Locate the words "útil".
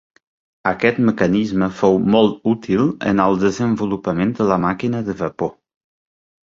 2.55-2.89